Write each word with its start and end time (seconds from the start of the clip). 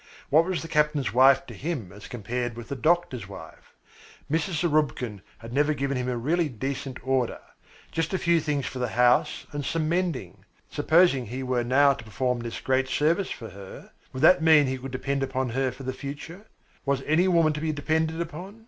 What 0.31 0.45
was 0.45 0.63
the 0.63 0.67
captain's 0.67 1.13
wife 1.13 1.45
to 1.45 1.53
him 1.53 1.91
as 1.91 2.07
compared 2.07 2.55
with 2.57 2.69
the 2.69 2.75
doctor's 2.75 3.27
wife? 3.27 3.75
Mrs. 4.31 4.61
Zarubkin 4.63 5.21
had 5.37 5.53
never 5.53 5.75
given 5.75 5.95
him 5.95 6.09
a 6.09 6.17
really 6.17 6.49
decent 6.49 6.97
order 7.07 7.37
just 7.91 8.11
a 8.11 8.17
few 8.17 8.39
things 8.39 8.65
for 8.65 8.79
the 8.79 8.87
house 8.87 9.45
and 9.51 9.63
some 9.63 9.87
mending. 9.87 10.43
Supposing 10.71 11.27
he 11.27 11.43
were 11.43 11.63
now 11.63 11.93
to 11.93 12.03
perform 12.03 12.39
this 12.39 12.59
great 12.61 12.87
service 12.87 13.29
for 13.29 13.49
her, 13.49 13.91
would 14.11 14.23
that 14.23 14.41
mean 14.41 14.65
that 14.65 14.71
he 14.71 14.79
could 14.79 14.89
depend 14.89 15.21
upon 15.21 15.49
her 15.49 15.71
for 15.71 15.83
the 15.83 15.93
future? 15.93 16.47
Was 16.83 17.03
any 17.03 17.27
woman 17.27 17.53
to 17.53 17.61
be 17.61 17.71
depended 17.71 18.21
upon? 18.21 18.59